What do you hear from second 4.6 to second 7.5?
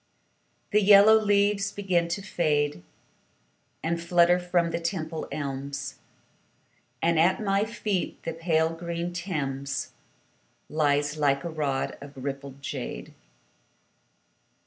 the Temple elms, And at